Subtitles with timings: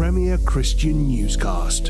[0.00, 1.88] Premier Christian Newscast.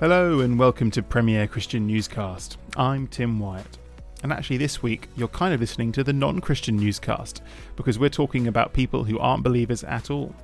[0.00, 2.56] Hello and welcome to Premier Christian Newscast.
[2.76, 3.78] I'm Tim Wyatt.
[4.24, 7.42] And actually, this week, you're kind of listening to the non Christian newscast
[7.76, 10.34] because we're talking about people who aren't believers at all.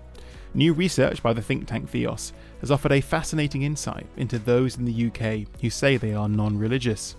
[0.53, 4.85] New research by the think tank Theos has offered a fascinating insight into those in
[4.85, 7.17] the UK who say they are non religious.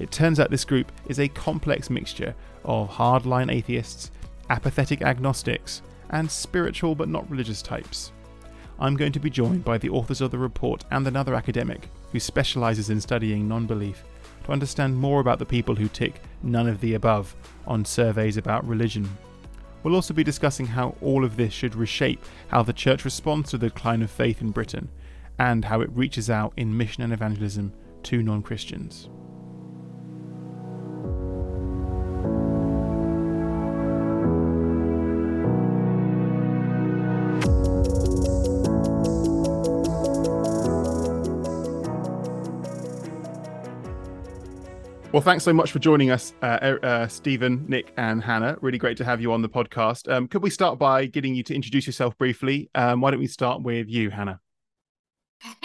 [0.00, 2.34] It turns out this group is a complex mixture
[2.64, 4.10] of hardline atheists,
[4.48, 8.10] apathetic agnostics, and spiritual but not religious types.
[8.80, 12.18] I'm going to be joined by the authors of the report and another academic who
[12.18, 14.02] specialises in studying non belief
[14.50, 17.36] to understand more about the people who tick none of the above
[17.68, 19.08] on surveys about religion.
[19.84, 23.58] We'll also be discussing how all of this should reshape how the church responds to
[23.58, 24.88] the decline of faith in Britain
[25.38, 29.08] and how it reaches out in mission and evangelism to non Christians.
[45.20, 48.56] Well, thanks so much for joining us, uh, uh, Stephen, Nick, and Hannah.
[48.62, 50.10] Really great to have you on the podcast.
[50.10, 52.70] Um, could we start by getting you to introduce yourself briefly?
[52.74, 54.40] Um, why don't we start with you, Hannah?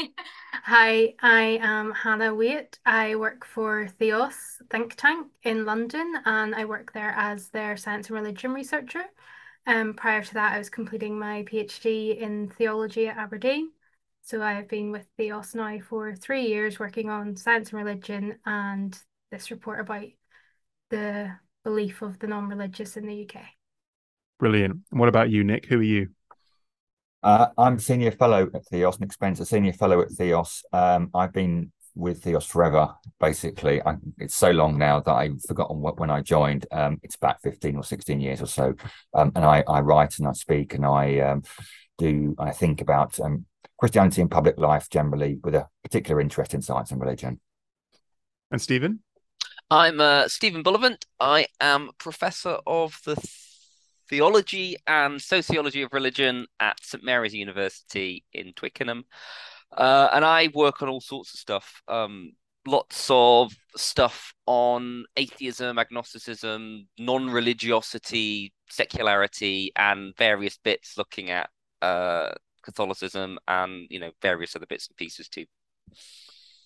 [0.65, 2.79] Hi, I am Hannah Waite.
[2.85, 4.35] I work for Theos
[4.69, 9.05] think tank in London, and I work there as their science and religion researcher.
[9.65, 13.71] Um, prior to that, I was completing my PhD in theology at Aberdeen.
[14.21, 18.37] So I have been with Theos now for three years, working on science and religion
[18.45, 20.05] and this report about
[20.89, 21.31] the
[21.63, 23.41] belief of the non-religious in the UK.
[24.39, 24.81] Brilliant.
[24.91, 25.65] And what about you, Nick?
[25.65, 26.09] Who are you?
[27.23, 30.63] Uh, I'm a senior fellow at Theos, Nick Spencer, senior fellow at Theos.
[30.71, 33.81] Um, I've been with Theos forever, basically.
[33.81, 36.67] I, it's so long now that I've forgotten what, when I joined.
[36.71, 38.75] Um, it's about 15 or 16 years or so.
[39.13, 41.43] Um, and I, I, write and I speak and I um,
[41.97, 43.45] do, I think about um,
[43.79, 47.39] Christianity and public life generally with a particular interest in science and religion.
[48.51, 48.99] And Stephen?
[49.71, 51.05] I'm uh, Stephen Bullivant.
[51.19, 53.15] I am professor of the
[54.07, 59.05] theology and sociology of religion at St Mary's University in Twickenham,
[59.75, 61.81] uh, and I work on all sorts of stuff.
[61.87, 62.33] Um,
[62.67, 71.49] lots of stuff on atheism, agnosticism, non-religiosity, secularity, and various bits looking at
[71.81, 72.29] uh,
[72.61, 75.45] Catholicism and you know various other bits and pieces too.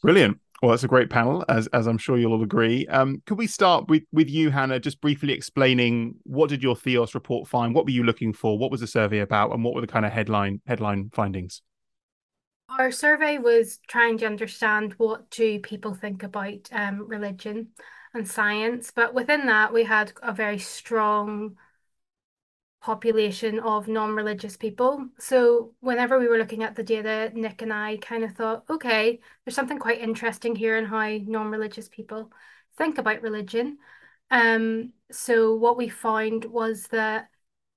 [0.02, 0.40] Brilliant.
[0.62, 2.86] Well, that's a great panel, as as I'm sure you'll all agree.
[2.88, 7.16] Um, could we start with with you, Hannah, just briefly explaining what did your Theos
[7.16, 7.74] report find?
[7.74, 8.58] What were you looking for?
[8.58, 11.62] What was the survey about, and what were the kind of headline headline findings?
[12.68, 17.70] Our survey was trying to understand what do people think about um, religion
[18.14, 21.56] and science, but within that, we had a very strong
[22.82, 25.08] population of non-religious people.
[25.20, 29.20] So whenever we were looking at the data, Nick and I kind of thought, okay,
[29.44, 32.32] there's something quite interesting here in how non-religious people
[32.78, 33.78] think about religion.
[34.32, 37.30] Um, so what we found was that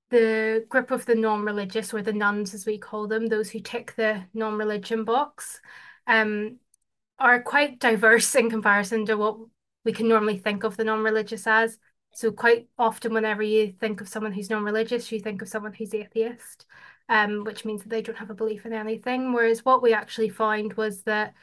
[0.09, 3.95] the group of the non-religious, or the nones as we call them, those who tick
[3.95, 5.59] the non-religion box,
[6.07, 6.59] um,
[7.19, 9.37] are quite diverse in comparison to what
[9.83, 11.77] we can normally think of the non-religious as.
[12.13, 15.93] So quite often, whenever you think of someone who's non-religious, you think of someone who's
[15.93, 16.65] atheist,
[17.09, 19.33] um, which means that they don't have a belief in anything.
[19.33, 21.33] Whereas what we actually found was that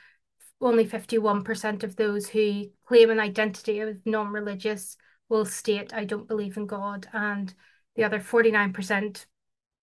[0.60, 4.96] only 51% of those who claim an identity of non-religious
[5.28, 7.08] will state, I don't believe in God.
[7.12, 7.52] And
[7.96, 9.26] the other 49%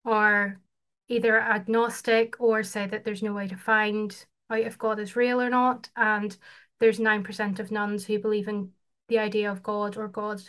[0.06, 0.62] are
[1.10, 5.42] either agnostic or say that there's no way to find out if God is real
[5.42, 5.90] or not.
[5.96, 6.38] And
[6.80, 8.72] there's 9% of nones who believe in
[9.08, 10.42] the idea of God or God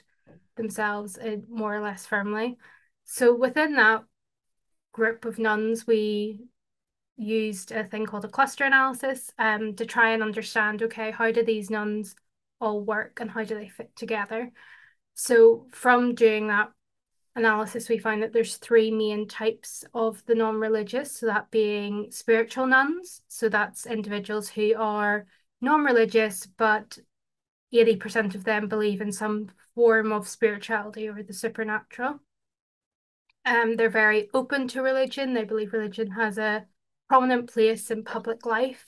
[0.59, 2.59] themselves uh, more or less firmly.
[3.05, 4.05] So within that
[4.93, 6.41] group of nones, we
[7.17, 11.43] used a thing called a cluster analysis um, to try and understand, okay, how do
[11.43, 12.15] these nones
[12.61, 14.53] all work and how do they fit together?
[15.15, 16.71] So from doing that
[17.35, 22.67] analysis, we find that there's three main types of the non-religious, so that being spiritual
[22.67, 23.23] nones.
[23.29, 25.27] So that's individuals who are
[25.61, 26.99] non-religious, but
[27.73, 32.21] 80% of them believe in some form of spirituality or the supernatural.
[33.45, 35.35] Um, they're very open to religion.
[35.35, 36.67] They believe religion has a
[37.09, 38.85] prominent place in public life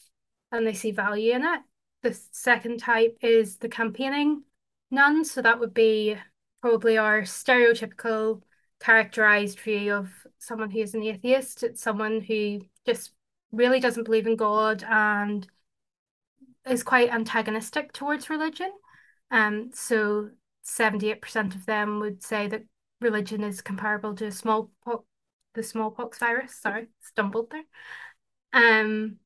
[0.53, 1.61] and they see value in it.
[2.03, 4.43] The second type is the campaigning
[4.91, 5.31] nones.
[5.31, 6.17] So that would be
[6.61, 8.43] probably our stereotypical
[8.81, 11.63] characterized view of someone who is an atheist.
[11.63, 13.13] It's someone who just
[13.53, 15.47] really doesn't believe in God and
[16.69, 18.71] is quite antagonistic towards religion.
[19.31, 20.31] Um, so
[20.63, 22.65] 78% of them would say that
[23.01, 25.05] religion is comparable to smallpox,
[25.55, 26.55] the smallpox virus.
[26.61, 27.65] Sorry, stumbled there.
[28.53, 29.19] Um,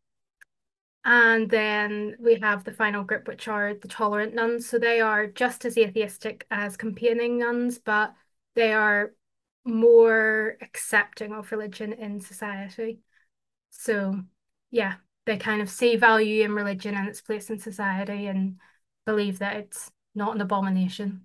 [1.05, 4.69] and then we have the final group, which are the tolerant nones.
[4.69, 8.15] So they are just as atheistic as campaigning nones, but
[8.55, 9.13] they are
[9.67, 13.01] more accepting of religion in society.
[13.71, 14.23] So,
[14.71, 14.95] yeah,
[15.27, 18.57] they kind of see value in religion and its place in society and
[19.07, 21.23] believe that it's not an abomination.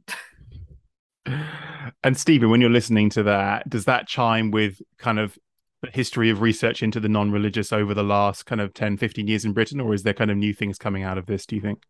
[2.03, 5.37] and Stephen, when you're listening to that, does that chime with kind of
[5.81, 9.45] the history of research into the non-religious over the last kind of 10, 15 years
[9.45, 11.61] in Britain, or is there kind of new things coming out of this, do you
[11.61, 11.83] think?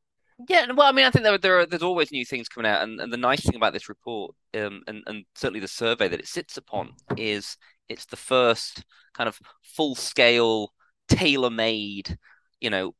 [0.47, 2.83] Yeah, well, I mean, I think there, there are, there's always new things coming out,
[2.83, 6.19] and, and the nice thing about this report, um, and and certainly the survey that
[6.19, 7.57] it sits upon, is
[7.89, 10.71] it's the first kind of full-scale,
[11.09, 12.17] tailor-made,
[12.61, 12.95] you know,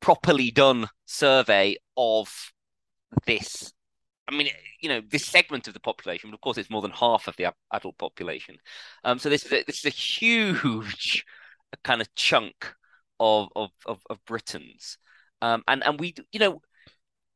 [0.00, 2.52] properly done survey of
[3.26, 3.72] this
[4.30, 4.48] I mean,
[4.80, 7.36] you know, this segment of the population, but of course, it's more than half of
[7.36, 8.56] the adult population.
[9.04, 11.24] Um, so this is a, this is a huge
[11.84, 12.74] kind of chunk
[13.18, 14.98] of of of, of Britons,
[15.42, 16.62] um, and and we, you know,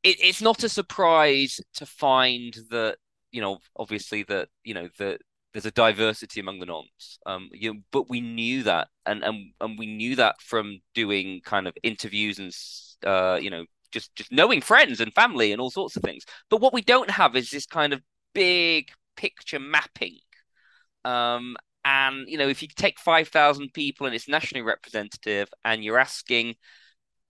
[0.04, 2.98] it, it's not a surprise to find that,
[3.32, 5.20] you know, obviously that you know that
[5.54, 7.18] there's a diversity among the noms.
[7.24, 11.40] Um, you know, but we knew that, and and and we knew that from doing
[11.44, 12.52] kind of interviews and
[13.08, 16.24] uh, you know just just knowing friends and family and all sorts of things.
[16.50, 18.02] But what we don't have is this kind of
[18.34, 20.18] big picture mapping.
[21.04, 25.84] Um, and you know, if you take five thousand people and it's nationally representative, and
[25.84, 26.56] you're asking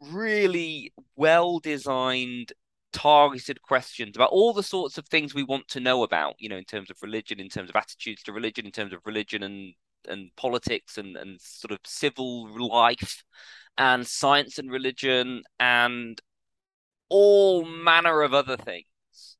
[0.01, 2.53] really well designed
[2.95, 6.57] targeted questions about all the sorts of things we want to know about you know
[6.57, 9.75] in terms of religion in terms of attitudes to religion in terms of religion and
[10.09, 13.25] and politics and and sort of civil life
[13.77, 16.21] and science and religion and
[17.09, 18.87] all manner of other things.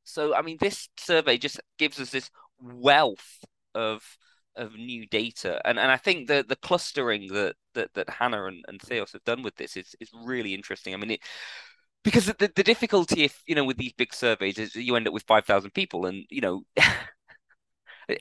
[0.05, 2.31] So, I mean, this survey just gives us this
[2.61, 4.03] wealth of
[4.57, 8.65] of new data, and and I think the the clustering that that that Hannah and,
[8.69, 10.95] and Theos have done with this is is really interesting.
[10.95, 11.21] I mean, it
[12.05, 15.15] because the, the difficulty if you know with these big surveys is you end up
[15.15, 16.63] with 5000 people and you know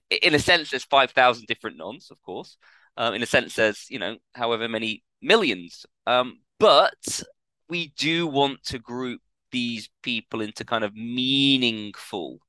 [0.09, 2.57] in a sense there's 5000 different noms of course
[2.97, 7.21] um, in a sense there's you know however many millions um, but
[7.69, 9.21] we do want to group
[9.51, 12.39] these people into kind of meaningful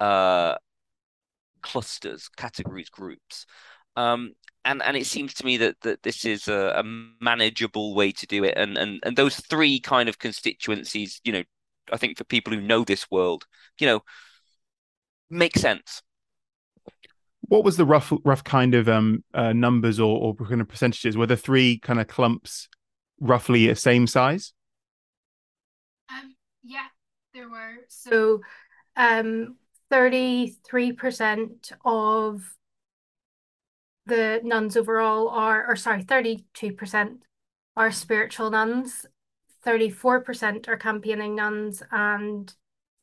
[0.00, 0.56] uh,
[1.62, 3.46] clusters, categories, groups.
[3.96, 4.32] Um,
[4.64, 6.82] and and it seems to me that that this is a, a,
[7.20, 8.54] manageable way to do it.
[8.56, 11.42] And and and those three kind of constituencies, you know,
[11.92, 13.44] I think for people who know this world,
[13.78, 14.00] you know,
[15.30, 16.02] make sense.
[17.40, 21.16] What was the rough rough kind of um uh, numbers or or kind of percentages?
[21.16, 22.68] Were the three kind of clumps
[23.20, 24.52] roughly the same size?
[26.62, 26.86] Yeah,
[27.34, 27.78] there were.
[27.88, 28.40] So,
[28.96, 29.56] um,
[29.90, 32.56] 33% of
[34.06, 37.18] the nones overall are, or sorry, 32%
[37.76, 39.06] are spiritual nones,
[39.64, 42.52] 34% are campaigning nones, and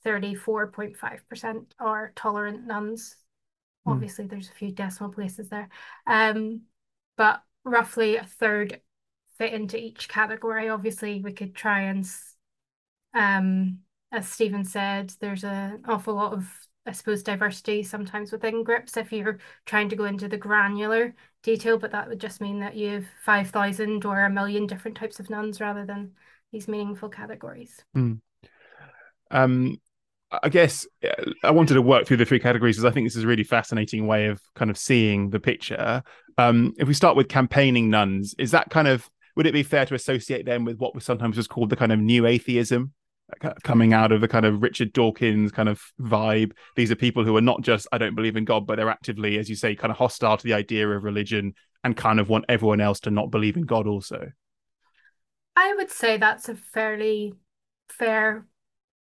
[0.06, 3.16] 34.5% are tolerant nones.
[3.86, 3.92] Hmm.
[3.94, 5.69] Obviously, there's a few decimal places there.
[6.06, 6.62] Um,
[7.18, 8.81] but roughly a third
[9.38, 10.69] fit into each category.
[10.69, 12.06] Obviously, we could try and
[13.14, 13.80] um,
[14.12, 16.47] as Stephen said, there's an awful lot of,
[16.86, 21.78] I suppose, diversity sometimes within groups if you're trying to go into the granular detail,
[21.78, 25.30] but that would just mean that you have 5,000 or a million different types of
[25.30, 26.12] nones rather than
[26.52, 27.83] these meaningful categories.
[27.95, 28.21] Mm.
[29.31, 29.78] Um,
[30.31, 33.16] I guess uh, I wanted to work through the three categories because I think this
[33.16, 36.04] is a really fascinating way of kind of seeing the picture.
[36.38, 39.86] Um, if we start with campaigning nones, is that kind of would it be fair
[39.86, 42.94] to associate them with what was sometimes was called the kind of new atheism
[43.64, 46.52] coming out of the kind of Richard Dawkins kind of vibe.
[46.76, 49.38] These are people who are not just I don't believe in God, but they're actively,
[49.38, 52.45] as you say, kind of hostile to the idea of religion and kind of want
[52.50, 54.31] everyone else to not believe in God also.
[55.56, 57.33] I would say that's a fairly
[57.90, 58.45] fair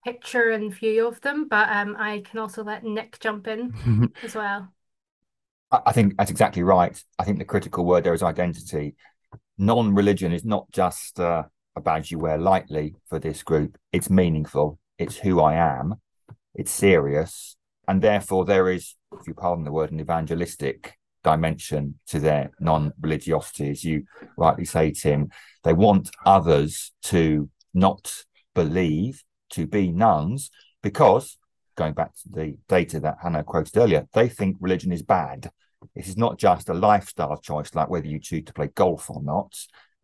[0.05, 4.36] picture and view of them, but um, I can also let Nick jump in as
[4.36, 4.72] well.
[5.72, 7.01] I think that's exactly right.
[7.17, 8.96] I think the critical word there is identity.
[9.58, 11.44] Non-religion is not just uh,
[11.75, 13.77] a badge you wear lightly for this group.
[13.91, 14.79] It's meaningful.
[14.98, 15.96] It's who I am.
[16.53, 17.58] It's serious.
[17.88, 22.94] And therefore, there is, if you pardon the word, an evangelistic dimension to their non
[23.01, 23.70] religiosity.
[23.70, 24.05] As you
[24.38, 25.29] rightly say, Tim,
[25.63, 30.50] they want others to not believe, to be nones,
[30.82, 31.38] because
[31.75, 35.51] going back to the data that Hannah quoted earlier, they think religion is bad.
[35.96, 39.22] This is not just a lifestyle choice, like whether you choose to play golf or
[39.22, 39.53] not.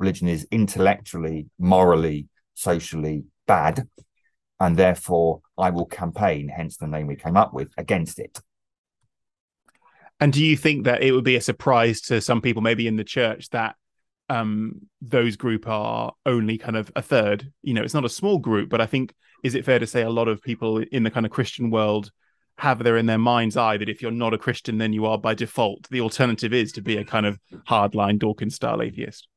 [0.01, 3.88] Religion is intellectually, morally, socially bad.
[4.60, 8.39] And therefore, I will campaign, hence the name we came up with, against it.
[10.20, 12.96] And do you think that it would be a surprise to some people, maybe in
[12.96, 13.75] the church, that
[14.29, 17.51] um, those group are only kind of a third?
[17.63, 20.01] You know, it's not a small group, but I think is it fair to say
[20.03, 22.12] a lot of people in the kind of Christian world
[22.58, 25.17] have there in their mind's eye that if you're not a Christian, then you are
[25.17, 25.89] by default.
[25.89, 29.27] The alternative is to be a kind of hardline Dawkins style atheist.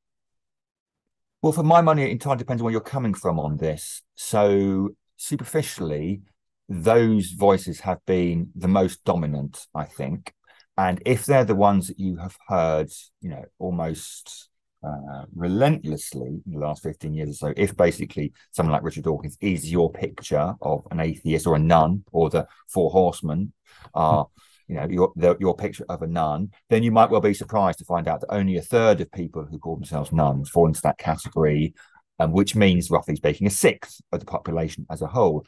[1.44, 4.00] Well, for my money, it entirely depends on where you're coming from on this.
[4.14, 6.22] So superficially,
[6.70, 10.32] those voices have been the most dominant, I think.
[10.78, 12.88] And if they're the ones that you have heard,
[13.20, 14.48] you know, almost
[14.82, 19.36] uh, relentlessly in the last 15 years or so, if basically someone like Richard Dawkins
[19.42, 23.52] is your picture of an atheist or a none, or the Four Horsemen
[23.92, 24.28] are,
[24.68, 27.78] you know, your the, your picture of a none, then you might well be surprised
[27.78, 30.82] to find out that only a third of people who call themselves nones fall into
[30.82, 31.74] that category,
[32.18, 35.44] um, which means, roughly speaking, a sixth of the population as a whole.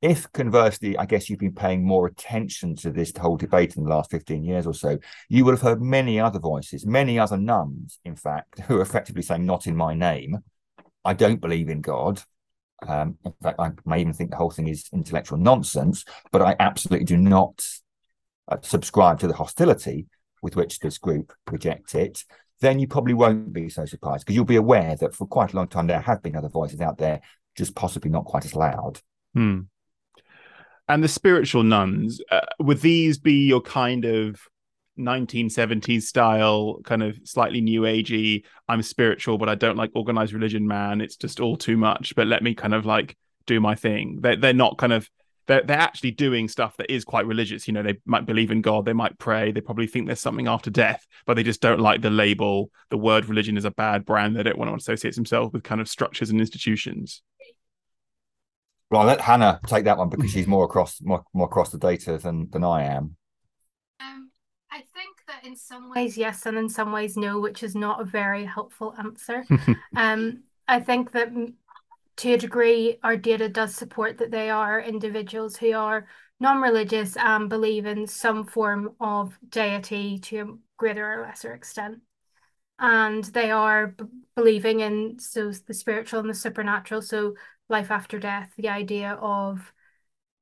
[0.00, 3.90] If conversely, I guess you've been paying more attention to this whole debate in the
[3.90, 4.98] last 15 years or so,
[5.28, 9.22] you will have heard many other voices, many other nones, in fact, who are effectively
[9.22, 10.38] saying, Not in my name.
[11.04, 12.22] I don't believe in God.
[12.86, 16.54] Um, in fact, I may even think the whole thing is intellectual nonsense, but I
[16.60, 17.64] absolutely do not
[18.48, 20.06] uh, subscribe to the hostility
[20.42, 22.24] with which this group reject it.
[22.60, 25.56] Then you probably won't be so surprised because you'll be aware that for quite a
[25.56, 27.20] long time there have been other voices out there,
[27.56, 29.00] just possibly not quite as loud.
[29.34, 29.60] Hmm
[30.88, 34.40] and the spiritual nones uh, would these be your kind of
[34.98, 40.66] 1970s style kind of slightly new agey i'm spiritual but i don't like organized religion
[40.66, 44.18] man it's just all too much but let me kind of like do my thing
[44.20, 45.08] they're, they're not kind of
[45.48, 48.60] they're, they're actually doing stuff that is quite religious you know they might believe in
[48.60, 51.80] god they might pray they probably think there's something after death but they just don't
[51.80, 55.16] like the label the word religion is a bad brand they don't want to associate
[55.16, 57.22] themselves with kind of structures and institutions
[58.90, 61.78] well, I'll let Hannah take that one because she's more across more, more across the
[61.78, 63.16] data than than I am.
[64.00, 64.30] Um,
[64.70, 68.00] I think that in some ways yes, and in some ways no, which is not
[68.00, 69.44] a very helpful answer.
[69.96, 71.30] um, I think that
[72.18, 76.06] to a degree, our data does support that they are individuals who are
[76.40, 80.46] non-religious and believe in some form of deity to a
[80.76, 81.98] greater or lesser extent.
[82.78, 84.04] And they are b-
[84.36, 87.34] believing in so the spiritual and the supernatural so
[87.68, 89.72] life after death, the idea of,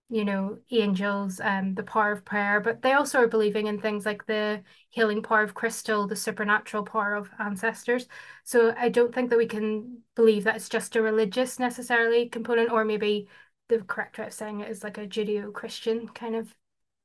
[0.09, 3.81] you know, angels and um, the power of prayer, but they also are believing in
[3.81, 8.07] things like the healing power of crystal, the supernatural power of ancestors.
[8.45, 12.71] So I don't think that we can believe that it's just a religious necessarily component,
[12.71, 13.27] or maybe
[13.69, 16.55] the correct way of saying it is like a Judeo-Christian kind of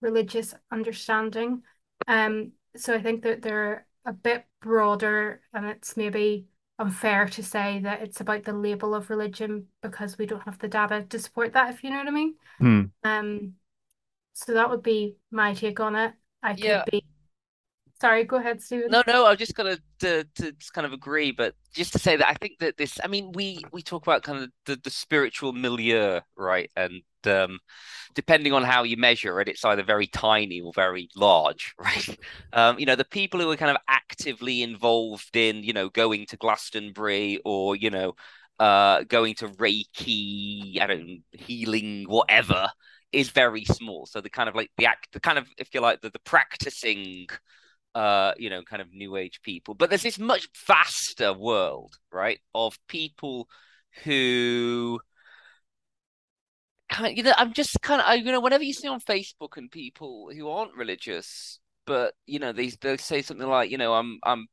[0.02, 1.64] religious understanding.
[2.08, 6.46] Um, so I think that they're a bit broader and it's maybe
[6.82, 10.68] unfair to say that it's about the label of religion because we don't have the
[10.68, 12.36] data to support that, if you know what I mean.
[12.60, 12.84] Hmm.
[13.04, 13.56] Um,
[14.34, 16.14] so that would be my take on it.
[16.44, 16.86] I could Yeah.
[16.86, 17.06] be.
[18.02, 18.90] Sorry, go ahead, Stephen.
[18.92, 22.16] No, no, I'm just gonna to, to just kind of agree, but just to say
[22.18, 24.90] that I think that this, I mean, we we talk about kind of the, the
[24.90, 26.70] spiritual milieu, right?
[26.76, 27.60] And um,
[28.16, 32.18] depending on how you measure it, it's either very tiny or very large, right?
[32.54, 36.26] Um, you know, the people who are kind of actively involved in, you know, going
[36.28, 38.14] to Glastonbury or you know,
[38.60, 42.70] uh, going to Reiki, I don't know, healing, whatever,
[43.12, 44.06] is very small.
[44.06, 46.20] So the kind of like the act, the kind of if you like the, the
[46.20, 47.28] practicing
[47.96, 49.74] uh, you know, kind of new age people.
[49.74, 53.48] But there's this much vaster world, right, of people
[54.04, 55.00] who
[56.92, 59.72] kind you know, I'm just kind of, you know, whenever you see on Facebook and
[59.72, 64.20] people who aren't religious, but you know, they they say something like, you know, I'm
[64.24, 64.48] I'm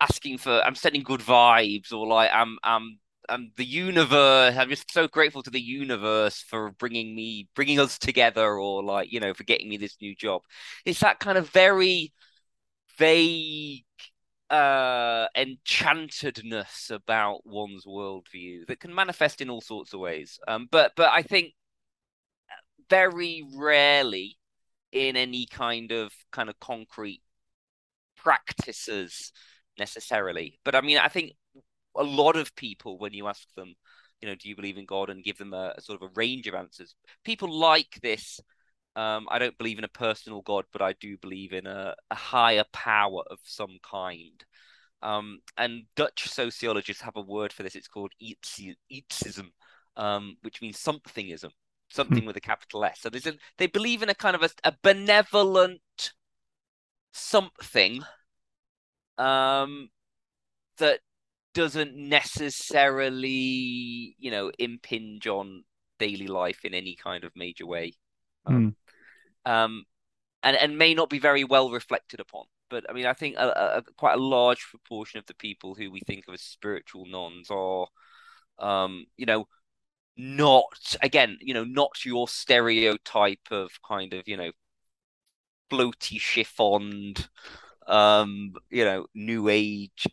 [0.00, 4.56] asking for, I'm sending good vibes, or like I'm I'm I'm the universe.
[4.56, 9.12] I'm just so grateful to the universe for bringing me, bringing us together, or like
[9.12, 10.42] you know, for getting me this new job.
[10.84, 12.12] It's that kind of very
[12.98, 13.84] vague
[14.50, 20.38] uh enchantedness about one's worldview that can manifest in all sorts of ways.
[20.46, 21.52] Um but but i think
[22.88, 24.38] very rarely
[24.92, 27.22] in any kind of kind of concrete
[28.16, 29.32] practices
[29.78, 30.58] necessarily.
[30.64, 31.32] But i mean i think
[31.96, 33.74] a lot of people when you ask them
[34.20, 36.12] you know do you believe in god and give them a, a sort of a
[36.14, 38.40] range of answers people like this
[38.96, 42.14] um, I don't believe in a personal God, but I do believe in a, a
[42.14, 44.44] higher power of some kind.
[45.02, 47.76] Um, and Dutch sociologists have a word for this.
[47.76, 49.50] It's called Ietsism,
[49.96, 51.50] um, which means somethingism.
[51.88, 53.00] something with a capital S.
[53.00, 55.80] So there's a, they believe in a kind of a, a benevolent
[57.12, 58.02] something
[59.18, 59.88] um,
[60.78, 61.00] that
[61.54, 65.64] doesn't necessarily, you know, impinge on
[65.98, 67.94] daily life in any kind of major way.
[68.44, 68.74] Um,
[69.46, 69.84] um,
[70.42, 72.44] and and may not be very well reflected upon.
[72.68, 75.90] But I mean, I think a, a, quite a large proportion of the people who
[75.90, 77.86] we think of as spiritual nones are,
[78.58, 79.46] um, you know,
[80.16, 84.50] not again, you know, not your stereotype of kind of you know,
[85.70, 87.28] floaty chiffoned,
[87.86, 90.06] um, you know, new age,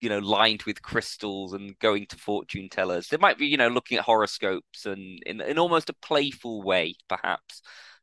[0.00, 3.08] you know, lined with crystals and going to fortune tellers.
[3.08, 6.96] They might be, you know, looking at horoscopes and in in almost a playful way,
[7.08, 7.62] perhaps.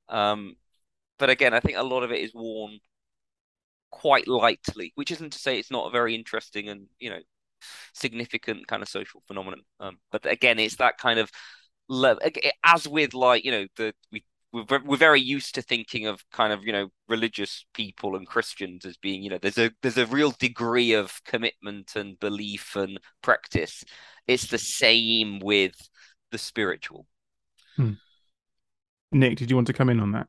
[0.10, 0.56] Um,
[1.22, 2.80] but again, I think a lot of it is worn
[3.92, 7.20] quite lightly, which isn't to say it's not a very interesting and you know
[7.94, 9.62] significant kind of social phenomenon.
[9.80, 11.30] Um, but again, it's that kind of
[12.66, 16.52] as with like you know the we we're, we're very used to thinking of kind
[16.52, 20.08] of you know religious people and Christians as being you know there's a there's a
[20.08, 23.84] real degree of commitment and belief and practice.
[24.26, 25.76] It's the same with
[26.32, 27.06] the spiritual.
[27.76, 27.92] Hmm.
[29.12, 30.28] Nick, did you want to come in on that?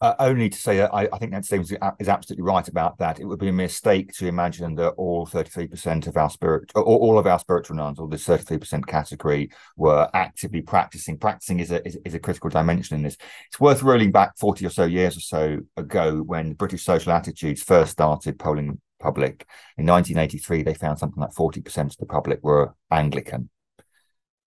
[0.00, 3.20] Uh, only to say that I, I think that Stephen's is absolutely right about that.
[3.20, 7.18] It would be a mistake to imagine that all 33% of our spirit, or all
[7.18, 11.16] of our spiritual nones, or this 33% category, were actively practicing.
[11.16, 13.16] Practicing is a is, is, a critical dimension in this.
[13.46, 17.62] It's worth rolling back 40 or so years or so ago when British Social Attitudes
[17.62, 19.46] first started polling public.
[19.78, 23.48] In 1983, they found something like 40% of the public were Anglican.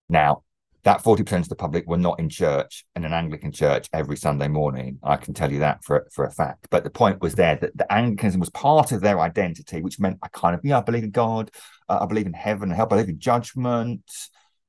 [0.08, 0.42] Now,
[0.88, 4.48] that 40% of the public were not in church in an Anglican church every Sunday
[4.48, 4.98] morning.
[5.02, 6.66] I can tell you that for, for a fact.
[6.70, 10.18] But the point was there that the Anglicanism was part of their identity, which meant
[10.22, 11.50] I kind of, yeah, I believe in God,
[11.90, 14.10] uh, I believe in heaven and hell, I believe in judgment.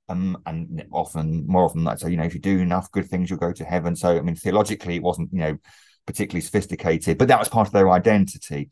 [0.09, 3.07] Um, and often, more often, than that, so, you know, if you do enough good
[3.07, 3.95] things, you'll go to heaven.
[3.95, 5.57] So, I mean, theologically, it wasn't, you know,
[6.05, 8.71] particularly sophisticated, but that was part of their identity.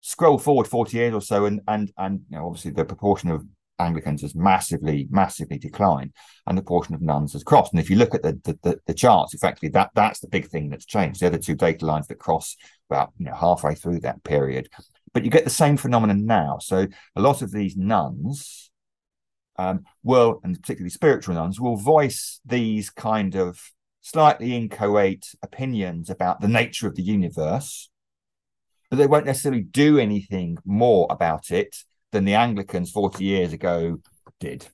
[0.00, 3.44] Scroll forward 40 years or so, and and and you know, obviously the proportion of
[3.78, 6.12] Anglicans has massively, massively declined,
[6.46, 7.72] and the portion of nones has crossed.
[7.72, 10.46] And if you look at the, the the, the, charts, effectively that that's the big
[10.48, 11.20] thing that's changed.
[11.20, 12.56] The other two data lines that cross
[12.88, 14.68] about you know halfway through that period,
[15.12, 16.58] but you get the same phenomenon now.
[16.60, 18.70] So a lot of these nones
[19.58, 23.60] um, will, and particularly spiritual nones, will voice these kind of
[24.00, 27.90] slightly inchoate opinions about the nature of the universe,
[28.88, 31.76] but they won't necessarily do anything more about it
[32.12, 33.98] than the Anglicans 40 years ago
[34.40, 34.66] did.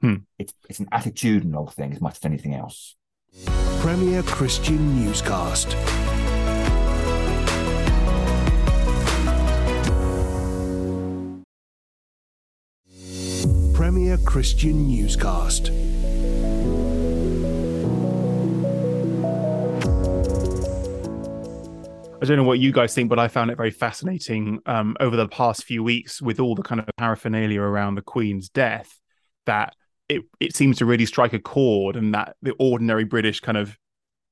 [0.00, 0.16] Hmm.
[0.38, 2.96] It's, it's an attitudinal thing as much as anything else.
[3.80, 5.74] Premier Christian Newscast.
[13.74, 15.70] Premier Christian Newscast.
[22.20, 25.16] I don't know what you guys think, but I found it very fascinating um, over
[25.16, 28.98] the past few weeks with all the kind of paraphernalia around the Queen's death
[29.44, 29.74] that
[30.08, 33.76] it, it seems to really strike a chord and that the ordinary British kind of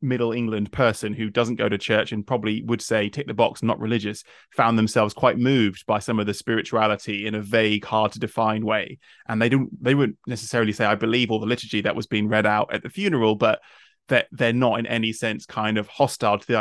[0.01, 3.63] middle England person who doesn't go to church and probably would say tick the box
[3.63, 8.13] not religious found themselves quite moved by some of the spirituality in a vague hard
[8.13, 8.99] to define way.
[9.29, 12.29] And they don't they wouldn't necessarily say I believe all the liturgy that was being
[12.29, 13.61] read out at the funeral but
[14.09, 16.57] that they're not in any sense kind of hostile to the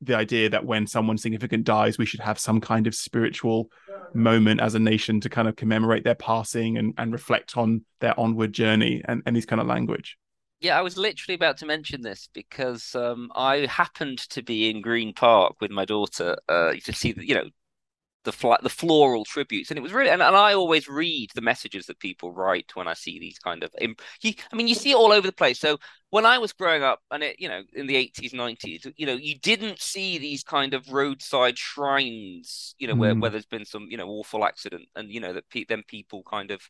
[0.00, 3.70] the idea that when someone significant dies, we should have some kind of spiritual
[4.14, 8.18] moment as a nation to kind of commemorate their passing and, and reflect on their
[8.18, 10.16] onward journey and, and this kind of language.
[10.60, 14.80] Yeah, I was literally about to mention this because um, I happened to be in
[14.80, 17.50] Green Park with my daughter uh, to see the, you know,
[18.26, 20.10] the fl- the floral tributes, and it was really.
[20.10, 23.62] And, and I always read the messages that people write when I see these kind
[23.62, 23.70] of.
[23.80, 25.58] Imp- you, I mean, you see it all over the place.
[25.58, 25.78] So
[26.10, 29.14] when I was growing up, and it, you know, in the eighties, nineties, you know,
[29.14, 32.98] you didn't see these kind of roadside shrines, you know, mm.
[32.98, 35.82] where where there's been some, you know, awful accident, and you know that pe- then
[35.88, 36.60] people kind of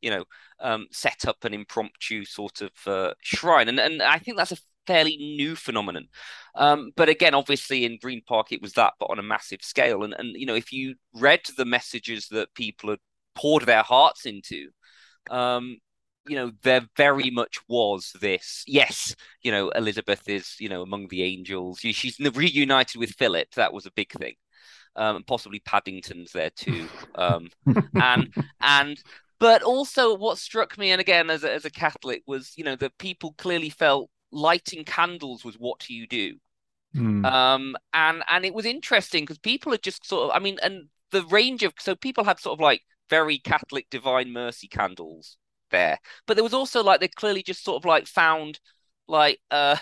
[0.00, 0.24] you know,
[0.60, 4.58] um, set up an impromptu sort of uh, shrine, and and I think that's a
[4.86, 6.08] fairly new phenomenon.
[6.54, 10.04] Um, but again, obviously in Green Park it was that, but on a massive scale.
[10.04, 13.00] And and you know, if you read the messages that people had
[13.34, 14.68] poured their hearts into,
[15.30, 15.78] um,
[16.26, 18.64] you know, there very much was this.
[18.66, 21.80] Yes, you know, Elizabeth is you know among the angels.
[21.80, 23.50] She's reunited with Philip.
[23.56, 24.34] That was a big thing.
[24.96, 26.88] Um, possibly Paddington's there too.
[27.16, 27.48] Um,
[27.94, 29.02] and and
[29.40, 32.76] but also what struck me, and again as a, as a Catholic, was you know
[32.76, 36.36] that people clearly felt lighting candles was what you do.
[36.94, 37.24] Mm.
[37.24, 40.88] Um, and and it was interesting because people had just sort of, I mean, and
[41.10, 45.36] the range of so people had sort of like very Catholic Divine Mercy candles
[45.70, 48.60] there, but there was also like they clearly just sort of like found
[49.08, 49.76] like uh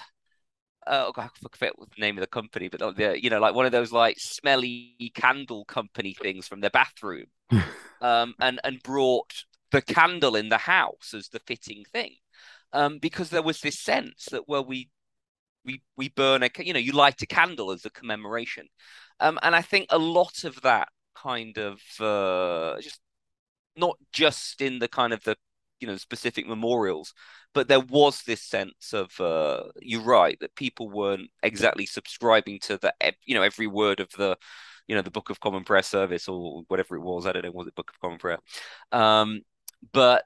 [0.87, 3.41] uh, oh God, I forget what the name of the company, but the you know
[3.41, 7.27] like one of those like smelly candle company things from their bathroom,
[8.01, 12.17] um, and and brought the candle in the house as the fitting thing,
[12.73, 14.89] um, because there was this sense that well we
[15.65, 18.67] we we burn a you know you light a candle as a commemoration,
[19.21, 23.01] um, and I think a lot of that kind of uh, just
[23.77, 25.37] not just in the kind of the
[25.81, 27.13] you know specific memorials
[27.55, 32.79] but there was this sense of uh, you're right that people weren't exactly subscribing to
[32.79, 34.37] the you know every word of the
[34.87, 37.27] you know the book of common prayer service or whatever it was.
[37.27, 38.39] I don't know was it book of common prayer?
[38.91, 39.43] Um
[39.93, 40.25] but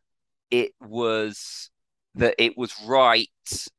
[0.50, 1.70] it was
[2.16, 3.28] that it was right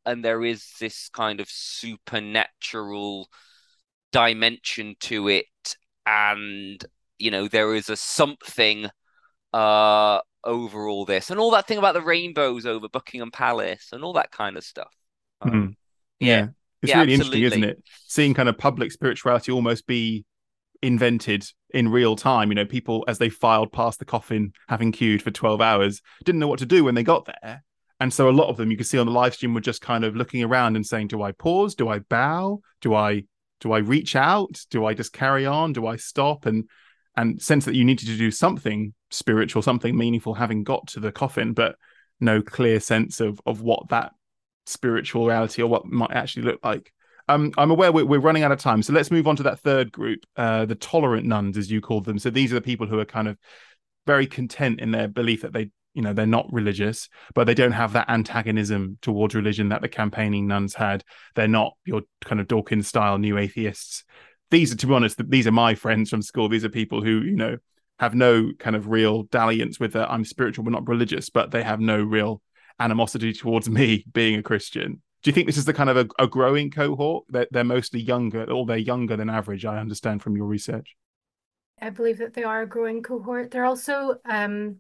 [0.05, 3.27] and there is this kind of supernatural
[4.11, 5.45] dimension to it
[6.05, 6.85] and
[7.19, 8.87] you know there is a something
[9.53, 14.03] uh over all this and all that thing about the rainbows over Buckingham Palace and
[14.03, 14.93] all that kind of stuff.
[15.41, 15.75] Um, mm.
[16.19, 16.27] yeah.
[16.27, 16.47] yeah.
[16.81, 17.43] It's yeah, really absolutely.
[17.43, 17.83] interesting, isn't it?
[18.07, 20.25] Seeing kind of public spirituality almost be
[20.81, 22.49] invented in real time.
[22.49, 26.39] You know, people as they filed past the coffin, having queued for 12 hours, didn't
[26.39, 27.63] know what to do when they got there.
[27.99, 29.81] And so a lot of them you could see on the live stream were just
[29.81, 31.75] kind of looking around and saying, Do I pause?
[31.75, 32.61] Do I bow?
[32.81, 33.23] Do I
[33.59, 34.63] do I reach out?
[34.69, 35.73] Do I just carry on?
[35.73, 36.45] Do I stop?
[36.45, 36.69] And
[37.15, 41.11] and sense that you needed to do something spiritual, something meaningful, having got to the
[41.11, 41.75] coffin, but
[42.19, 44.11] no clear sense of of what that
[44.67, 46.91] spiritual reality or what might actually look like.
[47.29, 49.59] Um, I'm aware we're, we're, running out of time, so let's move on to that
[49.59, 52.19] third group, uh, the tolerant nones, as you called them.
[52.19, 53.37] So these are the people who are kind of
[54.05, 57.71] very content in their belief that they, you know, they're not religious, but they don't
[57.71, 61.03] have that antagonism towards religion that the campaigning nones had.
[61.33, 64.03] They're not your kind of Dawkins style new atheists.
[64.51, 66.49] These are to be honest these are my friends from school.
[66.49, 67.57] These are people who you know
[67.97, 71.79] have no kind of real dalliance with i'm spiritual but not religious but they have
[71.79, 72.43] no real
[72.79, 75.01] animosity towards me being a christian.
[75.23, 77.25] Do you think this is the kind of a, a growing cohort?
[77.29, 80.95] That they're, they're mostly younger or they're younger than average i understand from your research.
[81.81, 83.49] I believe that they are a growing cohort.
[83.49, 84.77] They're also um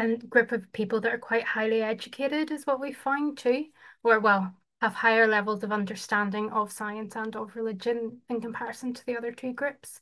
[0.00, 3.66] a group of people that are quite highly educated is what we find too
[4.02, 9.04] or well have higher levels of understanding of science and of religion in comparison to
[9.04, 10.00] the other two groups.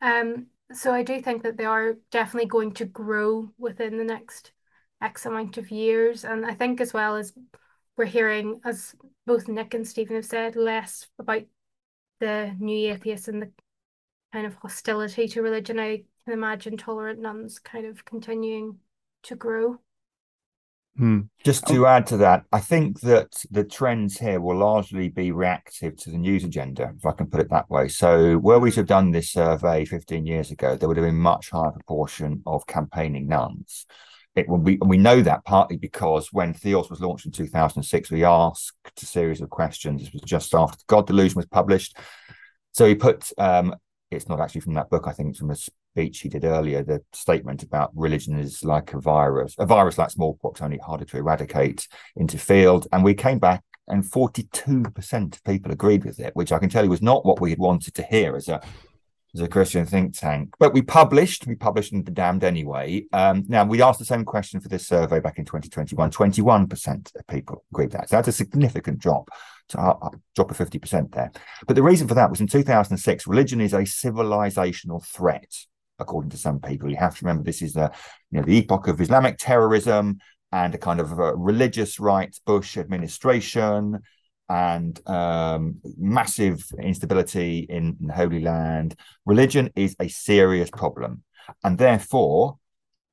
[0.00, 4.52] Um, so I do think that they are definitely going to grow within the next
[5.02, 6.24] X amount of years.
[6.24, 7.32] And I think as well as
[7.96, 8.94] we're hearing, as
[9.26, 11.42] both Nick and Stephen have said, less about
[12.20, 13.50] the new atheists and the
[14.32, 15.80] kind of hostility to religion.
[15.80, 18.78] I can imagine tolerant nones kind of continuing
[19.24, 19.78] to grow.
[20.96, 21.20] Hmm.
[21.44, 21.88] Just to oh.
[21.88, 26.18] add to that, I think that the trends here will largely be reactive to the
[26.18, 27.88] news agenda, if I can put it that way.
[27.88, 31.14] So, were we to have done this survey 15 years ago, there would have been
[31.14, 33.86] much higher proportion of campaigning nones.
[34.34, 38.10] It will be, and we know that partly because when Theos was launched in 2006,
[38.10, 40.02] we asked a series of questions.
[40.02, 41.96] This was just after the God Delusion was published.
[42.72, 43.74] So he put um,
[44.10, 45.04] it's not actually from that book.
[45.06, 45.56] I think it's from a
[45.92, 46.82] speech he did earlier.
[46.82, 51.18] The statement about religion is like a virus, a virus like smallpox, only harder to
[51.18, 52.86] eradicate into field.
[52.92, 56.84] And we came back, and 42% of people agreed with it, which I can tell
[56.84, 58.60] you was not what we had wanted to hear as a
[59.34, 60.54] as a Christian think tank.
[60.58, 63.04] But we published, we published in The Damned anyway.
[63.12, 66.10] Um, now, we asked the same question for this survey back in 2021.
[66.10, 68.08] 21% of people agreed that.
[68.08, 69.28] So that's a significant drop,
[69.76, 69.94] uh,
[70.34, 71.30] drop of 50% there.
[71.66, 75.54] But the reason for that was in 2006, religion is a civilizational threat,
[76.00, 76.90] according to some people.
[76.90, 77.90] You have to remember this is the,
[78.30, 80.18] you know, the epoch of Islamic terrorism
[80.52, 84.00] and a kind of a religious right Bush administration
[84.48, 88.96] and um, massive instability in, in Holy Land.
[89.24, 91.22] Religion is a serious problem.
[91.62, 92.58] And therefore,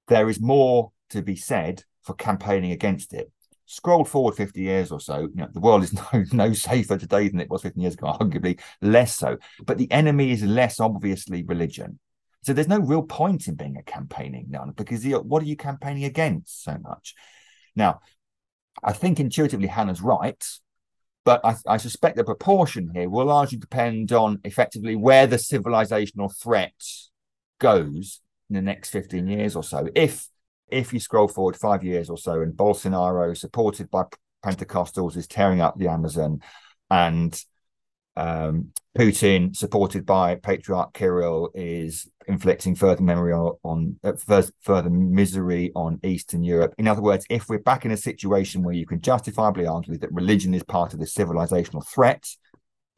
[0.08, 3.32] there is more to be said for campaigning against it.
[3.66, 7.28] Scroll forward 50 years or so, you know, the world is no, no safer today
[7.28, 9.38] than it was 15 years ago, arguably less so.
[9.64, 12.00] But the enemy is less obviously religion.
[12.44, 16.06] So there's no real point in being a campaigning none because what are you campaigning
[16.06, 17.14] against so much?
[17.76, 18.00] Now,
[18.84, 20.44] I think intuitively Hannah's right
[21.28, 26.34] but I, I, suspect the proportion here will largely depend on effectively where the civilizational
[26.34, 26.72] threat
[27.60, 29.90] goes in the next 15 years or so.
[29.94, 30.30] If
[30.70, 34.04] if you scroll forward five years or so and Bolsonaro, supported by
[34.42, 36.40] Pentecostals, is tearing up the Amazon
[36.90, 37.44] and
[38.18, 44.14] um, Putin, supported by Patriarch Kirill, is inflicting further memory on, uh,
[44.60, 46.74] further misery on Eastern Europe.
[46.80, 50.12] In other words, if we're back in a situation where you can justifiably argue that
[50.12, 52.28] religion is part of the civilizational threat,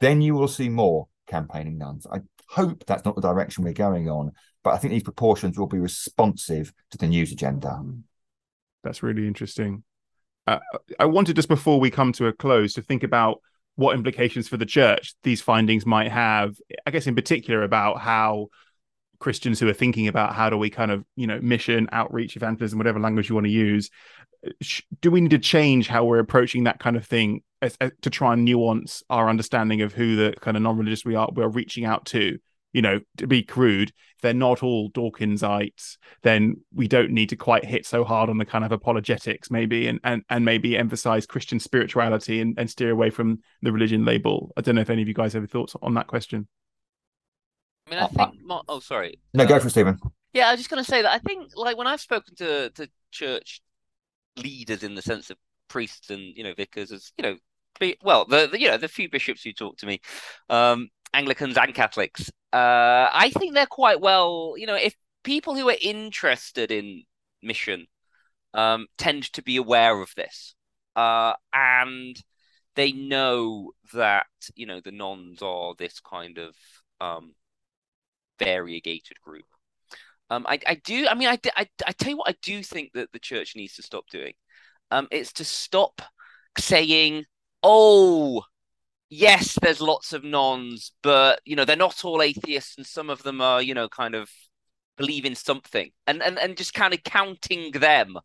[0.00, 2.06] then you will see more campaigning nones.
[2.10, 4.32] I hope that's not the direction we're going on,
[4.64, 7.78] but I think these proportions will be responsive to the news agenda.
[8.82, 9.84] That's really interesting.
[10.46, 10.60] uh,
[10.98, 13.42] I wanted just before we come to a close to think about
[13.76, 16.56] what implications for the church these findings might have.
[16.86, 18.48] I guess in particular about how
[19.18, 22.78] Christians who are thinking about how do we kind of you know mission, outreach, evangelism,
[22.78, 23.90] whatever language you want to use,
[25.00, 28.10] do we need to change how we're approaching that kind of thing as, as, to
[28.10, 31.84] try and nuance our understanding of who the kind of non-religious we are we're reaching
[31.84, 32.38] out to?
[32.72, 37.36] You know, to be crude, if they're not all Dawkinsites, then we don't need to
[37.36, 41.26] quite hit so hard on the kind of apologetics, maybe, and and, and maybe emphasize
[41.26, 44.52] Christian spirituality and, and steer away from the religion label.
[44.56, 46.46] I don't know if any of you guys have thoughts on that question.
[47.86, 48.40] I mean, I think.
[48.68, 49.18] oh, sorry.
[49.34, 49.98] No, go for it, Stephen.
[50.32, 52.70] Yeah, I was just going to say that I think, like, when I've spoken to
[52.70, 53.62] to church
[54.36, 55.36] leaders in the sense of
[55.68, 57.36] priests and you know vicars, as you know,
[57.78, 60.00] be, well, the, the, you know the few bishops who talk to me,
[60.48, 64.54] um, Anglicans and Catholics, uh, I think they're quite well.
[64.56, 64.94] You know, if
[65.24, 67.02] people who are interested in
[67.42, 67.86] mission
[68.54, 70.54] um, tend to be aware of this,
[70.96, 72.16] uh, and
[72.76, 76.54] they know that you know the nons are this kind of
[77.00, 77.34] um,
[78.38, 79.44] variegated group.
[80.30, 81.06] Um, I, I do.
[81.08, 83.74] I mean, I, I, I tell you what, I do think that the church needs
[83.76, 84.32] to stop doing.
[84.90, 86.02] Um, it's to stop
[86.58, 87.24] saying,
[87.62, 88.42] "Oh,
[89.10, 93.22] yes, there's lots of nons, but you know they're not all atheists, and some of
[93.22, 94.30] them are, you know, kind of
[94.96, 98.16] believe in something," and and and just kind of counting them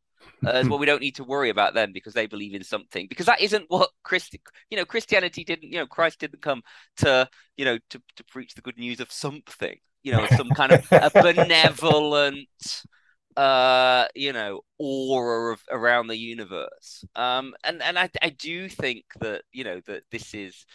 [0.46, 0.80] as well.
[0.80, 3.08] We don't need to worry about them because they believe in something.
[3.10, 4.36] Because that isn't what Christ,
[4.70, 6.62] you know, Christianity didn't, you know, Christ didn't come
[6.98, 10.72] to, you know, to to preach the good news of something you know, some kind
[10.72, 12.48] of a benevolent,
[13.38, 17.04] uh, you know, aura of, around the universe.
[17.16, 20.66] Um, and and I I do think that you know that this is,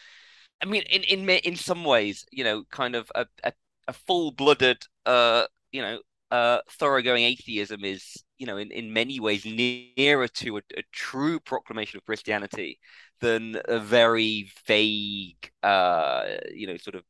[0.62, 3.52] I mean, in in in some ways, you know, kind of a a,
[3.88, 9.20] a full blooded, uh, you know, uh, thoroughgoing atheism is, you know, in, in many
[9.20, 12.78] ways nearer to a, a, true proclamation of Christianity
[13.20, 17.02] than a very vague, uh, you know, sort of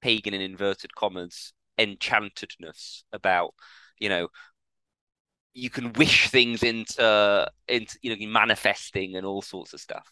[0.00, 3.52] pagan in inverted commas enchantedness about
[3.98, 4.28] you know
[5.56, 10.10] you can wish things into into you know manifesting and all sorts of stuff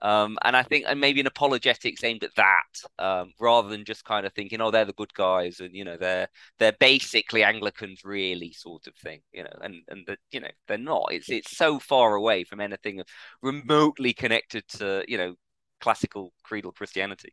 [0.00, 4.04] um, and I think and maybe an apologetics aimed at that um, rather than just
[4.04, 8.04] kind of thinking oh they're the good guys and you know they're they're basically Anglicans
[8.04, 11.56] really sort of thing you know and and the, you know they're not it's it's
[11.56, 13.02] so far away from anything
[13.42, 15.34] remotely connected to you know
[15.80, 17.32] classical creedal Christianity.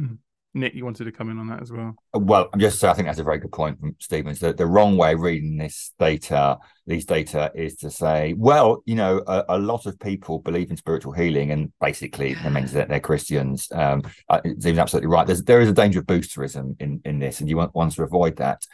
[0.00, 0.14] Mm-hmm.
[0.60, 1.94] Nick, you wanted to come in on that as well.
[2.14, 4.40] Well, I'm just I think that's a very good point from Stephen's.
[4.40, 8.94] The, the wrong way of reading this data, these data, is to say, well, you
[8.94, 12.88] know, a, a lot of people believe in spiritual healing, and basically that means that
[12.88, 13.68] they're Christians.
[13.72, 15.26] Um, Stephen's absolutely right.
[15.26, 18.02] There's there is a danger of boosterism in in this, and you want, want to
[18.02, 18.64] avoid that.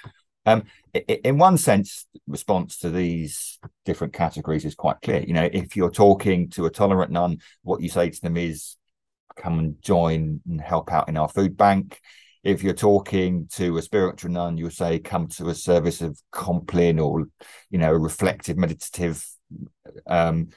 [0.47, 5.23] Um, in one sense, response to these different categories is quite clear.
[5.23, 8.77] You know, if you're talking to a tolerant none, what you say to them is,
[9.37, 12.01] come and join and help out in our food bank.
[12.43, 16.99] If you're talking to a spiritual none, you'll say, come to a service of Compline
[16.99, 17.27] or,
[17.71, 19.27] you know, reflective, meditative
[20.07, 20.49] um,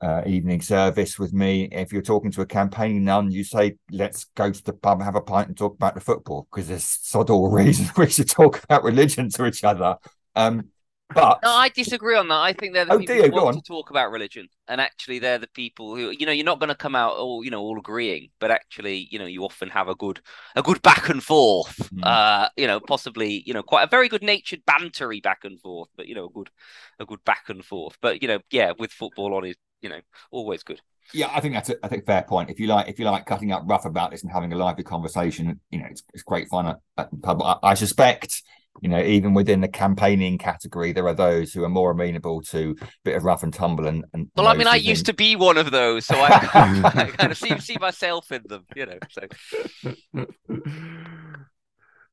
[0.00, 1.68] uh, evening service with me.
[1.70, 5.16] If you're talking to a campaigning none, you say, let's go to the pub, have
[5.16, 8.62] a pint, and talk about the football because there's sod all reason we should talk
[8.64, 9.96] about religion to each other.
[10.34, 10.68] Um,
[11.14, 12.40] but no, I disagree on that.
[12.40, 15.18] I think they're the oh, people dear, who want to talk about religion, and actually,
[15.18, 17.60] they're the people who you know you're not going to come out all you know
[17.60, 20.20] all agreeing, but actually, you know, you often have a good
[20.54, 21.90] a good back and forth.
[21.94, 22.04] Mm.
[22.04, 25.88] Uh, you know, possibly you know quite a very good natured bantery back and forth,
[25.96, 26.50] but you know, a good
[26.98, 27.96] a good back and forth.
[28.02, 30.80] But you know, yeah, with football on is you know always good.
[31.14, 32.50] Yeah, I think that's a I think fair point.
[32.50, 34.84] If you like, if you like cutting up rough about this and having a lively
[34.84, 37.42] conversation, you know, it's, it's great fun at, at pub.
[37.42, 38.42] I, I suspect
[38.80, 42.76] you know, even within the campaigning category, there are those who are more amenable to
[42.80, 43.86] a bit of rough and tumble.
[43.86, 46.28] And, and well, I mean, I used to be one of those, so I,
[46.94, 48.98] I kind of see see myself in them, you know.
[49.10, 50.26] So.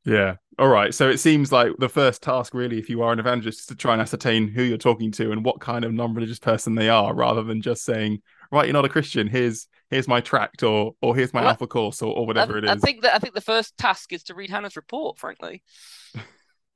[0.05, 0.35] Yeah.
[0.59, 0.93] All right.
[0.93, 3.75] So it seems like the first task, really, if you are an evangelist, is to
[3.75, 7.13] try and ascertain who you're talking to and what kind of non-religious person they are,
[7.13, 9.27] rather than just saying, "Right, you're not a Christian.
[9.27, 12.57] Here's here's my tract, or or here's my well, alpha course, or, or whatever I,
[12.59, 15.17] it is." I think that I think the first task is to read Hannah's report.
[15.17, 15.63] Frankly.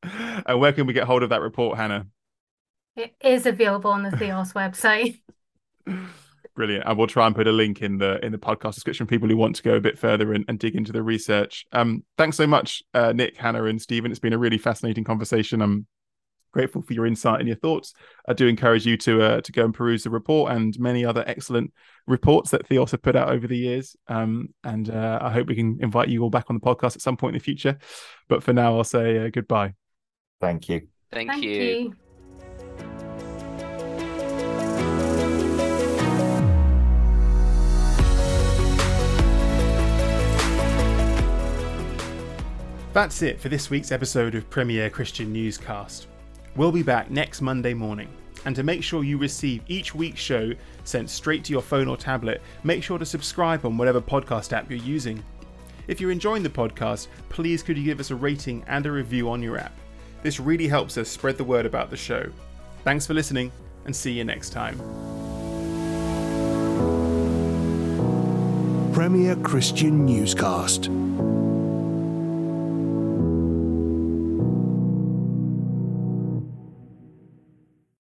[0.04, 2.08] And where can we get hold of that report, Hannah?
[2.96, 5.20] It is available on the Theos website.
[6.56, 6.84] Brilliant.
[6.86, 9.30] And we'll try and put a link in the in the podcast description for people
[9.30, 11.66] who want to go a bit further and, and dig into the research.
[11.72, 14.12] Um, thanks so much, uh, Nick, Hannah, and Stephen.
[14.12, 15.62] It's been a really fascinating conversation.
[15.62, 15.88] I'm
[16.52, 17.94] grateful for your insight and your thoughts.
[18.28, 21.24] I do encourage you to uh, to go and peruse the report and many other
[21.28, 21.72] excellent
[22.08, 23.96] reports that Theos have put out over the years.
[24.08, 27.02] Um, and uh, I hope we can invite you all back on the podcast at
[27.02, 27.78] some point in the future.
[28.28, 29.76] But for now, I'll say uh, goodbye.
[30.40, 30.88] Thank you.
[31.12, 31.52] Thank, Thank you.
[31.52, 31.96] you.
[42.92, 46.08] That's it for this week's episode of Premier Christian Newscast.
[46.56, 48.10] We'll be back next Monday morning.
[48.46, 50.52] And to make sure you receive each week's show
[50.86, 54.70] sent straight to your phone or tablet, make sure to subscribe on whatever podcast app
[54.70, 55.24] you're using.
[55.88, 59.30] If you're enjoying the podcast, please could you give us a rating and a review
[59.30, 59.79] on your app?
[60.22, 62.30] This really helps us spread the word about the show.
[62.84, 63.52] Thanks for listening,
[63.86, 64.78] and see you next time.
[68.94, 70.90] Premier Christian Newscast.